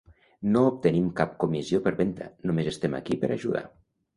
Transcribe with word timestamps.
No 0.53 0.61
obtenim 0.69 1.11
cap 1.19 1.35
comissió 1.45 1.81
per 1.89 1.93
venta, 2.01 2.31
només 2.53 2.73
estem 2.73 2.99
aquí 3.03 3.21
per 3.25 3.31
ajudar. 3.37 3.63